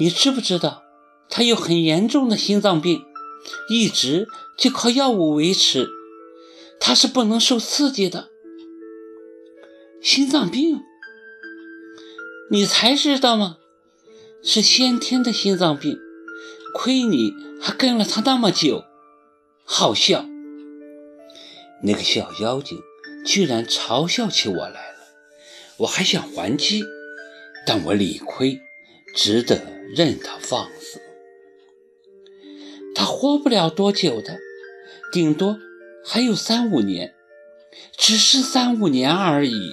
[0.00, 0.82] 你知不知道，
[1.28, 3.04] 他有很严重的心脏病，
[3.68, 4.26] 一直
[4.56, 5.88] 就靠药物维持，
[6.80, 8.30] 他是不能受刺激的。
[10.00, 10.80] 心脏病？
[12.50, 13.58] 你才知道吗？
[14.42, 15.98] 是先天的心脏病，
[16.72, 18.84] 亏你还跟了他那么久，
[19.66, 20.24] 好笑。
[21.82, 22.78] 那个小妖精
[23.26, 24.98] 居然嘲笑起我来了，
[25.76, 26.82] 我还想还击，
[27.66, 28.62] 但我理亏，
[29.14, 31.00] 值得任他放肆。
[32.94, 34.38] 他活不了多久的，
[35.12, 35.58] 顶多
[36.04, 37.14] 还有三五年，
[37.96, 39.72] 只是三五年而已。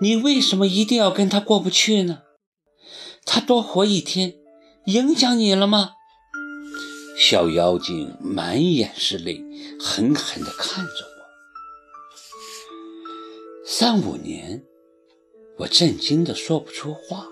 [0.00, 2.22] 你为什么一定要跟他过不去呢？
[3.24, 4.34] 他多活一天，
[4.86, 5.92] 影响你了吗？
[7.18, 9.44] 小妖精满眼是泪，
[9.78, 11.20] 狠狠地看着我。
[13.66, 14.64] 三五年，
[15.58, 17.26] 我震惊的说不出话。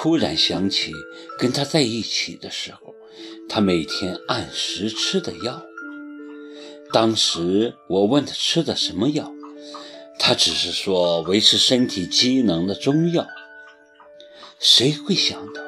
[0.00, 0.92] 突然想起
[1.40, 2.94] 跟他在一起的时候，
[3.48, 5.60] 他每天按时吃的药。
[6.92, 9.34] 当时我问他吃的什么药，
[10.16, 13.26] 他只是说维持身体机能的中药。
[14.60, 15.60] 谁会想到，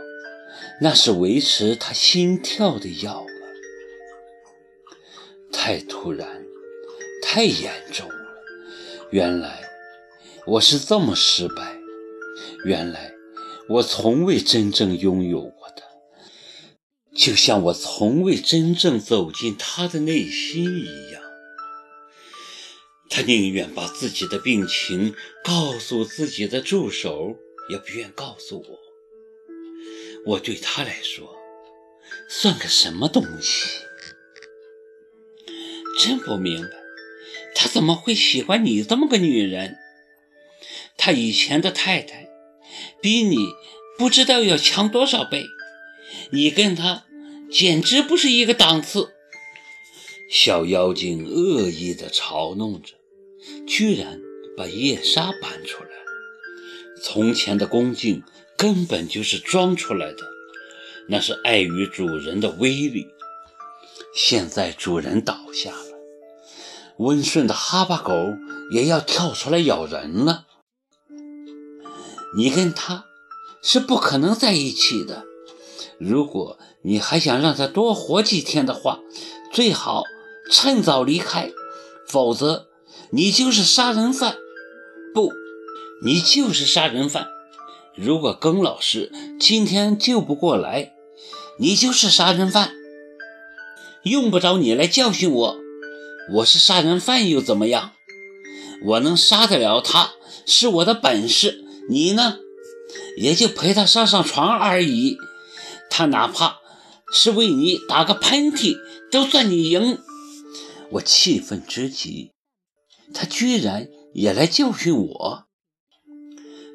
[0.80, 3.42] 那是维持他心跳的药啊！
[5.50, 6.46] 太突然，
[7.20, 8.14] 太严重了。
[9.10, 9.68] 原来
[10.46, 11.76] 我是这么失败，
[12.64, 13.12] 原来
[13.70, 15.84] 我从未真正拥有过他，
[17.14, 21.22] 就像我从未真正走进他的内心一样。
[23.08, 27.36] 他宁愿把自己的病情告诉自己的助手。
[27.70, 31.36] 也不愿告诉我，我对他来说
[32.28, 33.84] 算个什么东西？
[36.00, 36.70] 真不明白，
[37.54, 39.76] 他怎么会喜欢你这么个女人？
[40.96, 42.28] 他以前的太太
[43.00, 43.36] 比你
[43.98, 45.46] 不知道要强多少倍，
[46.30, 47.04] 你跟他
[47.50, 49.14] 简直不是一个档次。
[50.30, 52.94] 小妖精恶意地嘲弄着，
[53.66, 54.20] 居然
[54.56, 55.90] 把夜莎搬出来。
[57.02, 58.22] 从前的恭敬
[58.56, 60.18] 根本就是装出来的，
[61.08, 63.08] 那是碍于主人的威力。
[64.14, 65.98] 现在主人倒下了，
[66.98, 68.12] 温顺的哈巴狗
[68.72, 70.46] 也要跳出来咬人了。
[72.36, 73.06] 你跟他
[73.62, 75.24] 是不可能在一起的。
[75.98, 79.00] 如果你还想让他多活几天的话，
[79.52, 80.04] 最好
[80.50, 81.50] 趁早离开，
[82.06, 82.68] 否则
[83.10, 84.36] 你就是杀人犯。
[85.14, 85.32] 不。
[86.02, 87.26] 你就是杀人犯！
[87.94, 90.94] 如果耿老师今天救不过来，
[91.58, 92.72] 你就是杀人犯。
[94.04, 95.56] 用不着你来教训我，
[96.36, 97.92] 我是杀人犯又怎么样？
[98.86, 100.12] 我能杀得了他
[100.46, 102.38] 是我的本事，你呢，
[103.16, 105.18] 也就陪他上上床而已。
[105.90, 106.60] 他哪怕
[107.12, 108.76] 是为你打个喷嚏，
[109.10, 109.98] 都算你赢。
[110.92, 112.32] 我气愤之极，
[113.12, 115.46] 他居然也来教训我。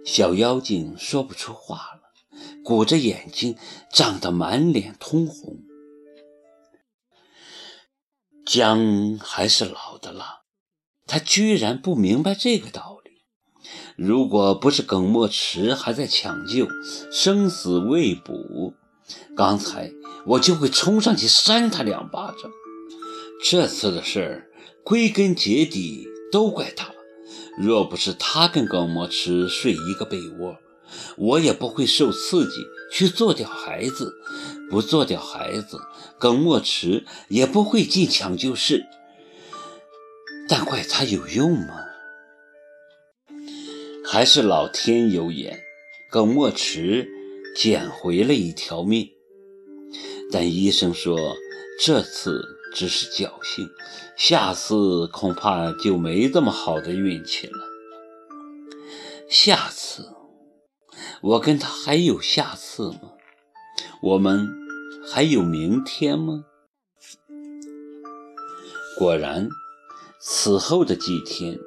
[0.06, 2.02] 小妖精说不出话了，
[2.64, 3.58] 鼓着眼睛，
[3.92, 5.60] 涨得满脸通红。
[8.46, 10.42] 姜还是老的辣，
[11.08, 13.05] 他居然不明白这个道理。
[13.96, 16.68] 如果不是耿墨池还在抢救，
[17.12, 18.74] 生死未卜，
[19.36, 19.94] 刚才
[20.26, 22.52] 我就会冲上去扇他两巴掌。
[23.44, 24.50] 这次的事儿，
[24.84, 26.92] 归根结底都怪他。
[27.58, 30.58] 若不是他跟耿墨池睡一个被窝，
[31.16, 34.14] 我也不会受刺激去做掉孩子。
[34.70, 35.80] 不做掉孩子，
[36.18, 38.84] 耿墨池也不会进抢救室。
[40.50, 41.85] 但怪他有用吗？
[44.16, 45.62] 还是老天有眼，
[46.10, 47.06] 耿墨池
[47.54, 49.10] 捡回了一条命。
[50.32, 51.36] 但医生说
[51.84, 52.42] 这次。
[52.74, 53.70] 只是侥幸，
[54.18, 57.60] 下次恐怕就没这么好的运气了。
[59.30, 60.10] 下次，
[61.22, 63.14] 我跟他还有下次吗？
[64.02, 64.50] 我们
[65.10, 66.44] 还有明天吗？
[69.00, 69.48] 果然，
[70.20, 71.58] 此后的几天，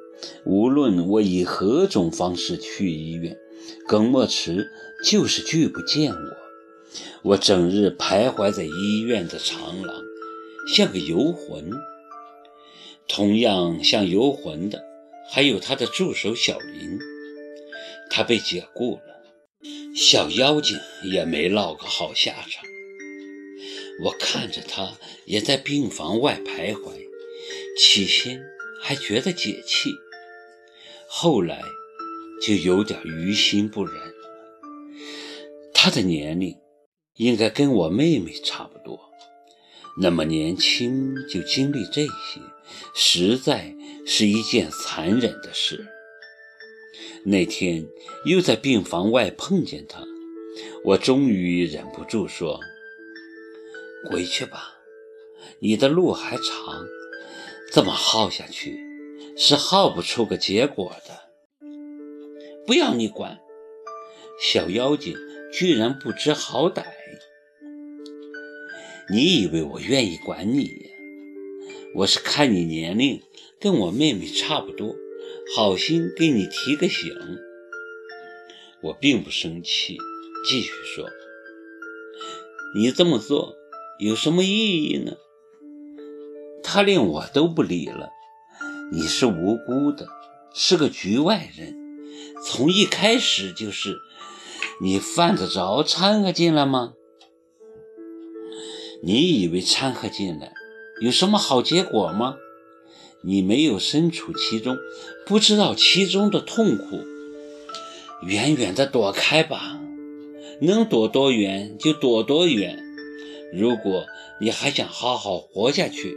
[0.45, 3.37] 无论我以何种方式去医院，
[3.87, 4.69] 耿墨池
[5.03, 6.37] 就是拒不见我。
[7.23, 10.03] 我整日徘徊在医院的长廊。
[10.73, 11.71] 像个游魂，
[13.07, 14.83] 同样像游魂的
[15.31, 16.99] 还有他的助手小林，
[18.11, 19.01] 他被解雇了。
[19.95, 22.63] 小妖精也没落个好下场。
[24.03, 24.93] 我看着他
[25.25, 26.91] 也在病房外徘徊，
[27.77, 28.41] 起先
[28.81, 29.91] 还觉得解气，
[31.11, 31.59] 后来
[32.39, 33.95] 就有点于心不忍。
[35.73, 36.55] 他的年龄
[37.15, 38.99] 应该跟我妹妹差不多，
[39.99, 42.39] 那么年轻就经历这些，
[42.93, 43.75] 实在
[44.05, 45.83] 是一件残忍的事。
[47.25, 47.87] 那天
[48.23, 50.03] 又在病房外碰见他，
[50.85, 52.59] 我终于忍不住说
[54.05, 54.75] ：“回去吧，
[55.59, 56.85] 你的路还长，
[57.73, 58.79] 这么耗下去
[59.41, 61.29] 是耗不出个结果的。”
[62.67, 63.39] 不要你管，
[64.39, 65.15] 小妖精
[65.51, 66.83] 居然不知好歹！
[69.09, 70.69] 你以为我愿意管你？
[71.95, 73.23] 我是看你年龄
[73.59, 74.93] 跟我妹妹差不多。
[75.55, 77.11] 好心给你提个醒，
[78.83, 79.97] 我并不生气，
[80.47, 81.09] 继续说
[82.75, 83.55] ：“你这么做
[83.99, 85.13] 有什么意义呢？
[86.61, 88.09] 他连我都不理了，
[88.91, 90.07] 你是无辜的，
[90.53, 91.75] 是个局外人，
[92.43, 93.99] 从一开始就是，
[94.81, 96.93] 你犯得着掺和进来吗？
[99.03, 100.51] 你以为掺和进来
[101.01, 102.37] 有什么好结果吗？”
[103.21, 104.77] 你没有身处其中，
[105.25, 107.01] 不知道其中的痛苦，
[108.25, 109.77] 远远的躲开吧，
[110.61, 112.81] 能躲多远就躲多远。
[113.53, 114.05] 如果
[114.39, 116.15] 你还想好好活下去，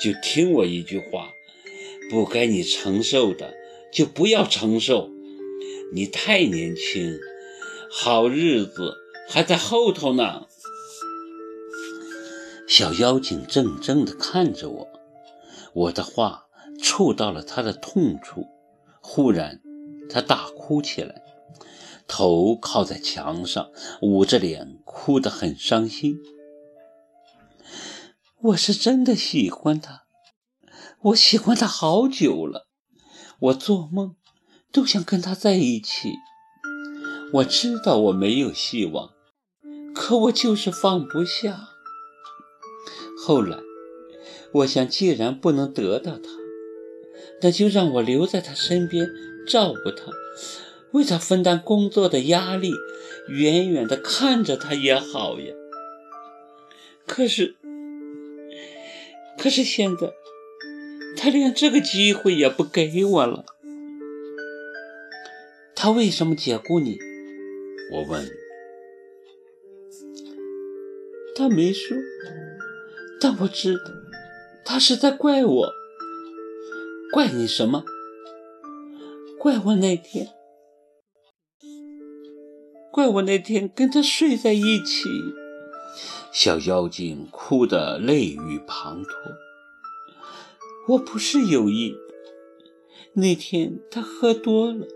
[0.00, 1.28] 就听我一句话，
[2.10, 3.54] 不该你承受的
[3.92, 5.10] 就不要承受。
[5.92, 7.18] 你太年轻，
[7.90, 8.94] 好日子
[9.28, 10.46] 还在后头呢。
[12.66, 14.88] 小妖精怔怔地看着我。
[15.74, 16.46] 我的话
[16.82, 18.46] 触到了他的痛处，
[19.00, 19.60] 忽然，
[20.08, 21.22] 他大哭起来，
[22.08, 23.70] 头靠在墙上，
[24.00, 26.16] 捂着脸，哭得很伤心。
[28.40, 30.03] 我是真的喜欢他，
[31.04, 32.66] 我喜欢他好久了，
[33.38, 34.16] 我做梦
[34.72, 36.14] 都想跟他在一起。
[37.34, 39.10] 我知道我没有希望，
[39.94, 41.68] 可我就是放不下。
[43.18, 43.58] 后来。
[44.52, 46.30] 我想，既然不能得到他，
[47.42, 49.10] 那就让我留在他身边，
[49.48, 50.12] 照顾他，
[50.92, 52.72] 为他分担工作的压力，
[53.26, 55.52] 远远的看着他也好呀。
[57.04, 57.56] 可是，
[59.36, 60.12] 可是现在，
[61.16, 63.44] 他连这个机会也不给我了。
[65.74, 66.98] 他为什么解雇你？
[67.92, 68.28] 我问。
[71.36, 71.96] 他没说，
[73.20, 73.80] 但我知道。
[74.64, 75.72] 他是在怪我，
[77.12, 77.84] 怪你什么？
[79.38, 80.28] 怪我那天，
[82.90, 85.08] 怪我那天跟他睡在一起。
[86.32, 89.43] 小妖精哭得泪雨滂沱。
[90.88, 91.98] 我不是有意的，
[93.14, 94.86] 那天他喝多了，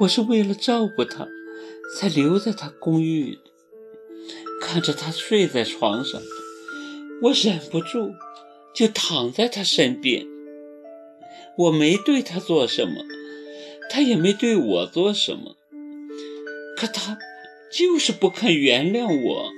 [0.00, 1.28] 我是为了照顾他，
[1.96, 3.40] 才留在他公寓的。
[4.60, 6.20] 看着他睡在床上，
[7.22, 8.12] 我忍不住。
[8.74, 10.26] 就躺在他身边，
[11.56, 13.04] 我没对他做什么，
[13.88, 15.54] 他也没对我做什么，
[16.76, 17.16] 可他
[17.72, 19.52] 就是不肯原谅我。